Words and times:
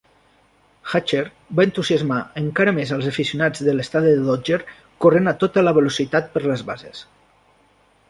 Hatcher 0.93 1.19
va 1.59 1.65
entusiasmar 1.69 2.17
encara 2.43 2.73
més 2.79 2.95
els 2.99 3.11
aficionats 3.13 3.63
de 3.69 3.77
l'estadi 3.77 4.17
de 4.19 4.27
Dodger 4.31 4.61
corrent 5.07 5.33
a 5.35 5.39
tota 5.45 5.69
la 5.69 5.79
velocitat 5.81 6.37
per 6.37 6.47
les 6.51 6.69
bases. 6.73 7.09